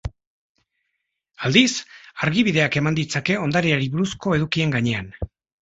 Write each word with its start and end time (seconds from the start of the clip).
Aldiz, 1.49 1.75
argibideak 2.25 2.79
eman 2.83 2.99
ditzake 3.01 3.39
ondareari 3.45 3.93
buruzko 3.97 4.37
edukien 4.39 4.79
gainean. 4.79 5.17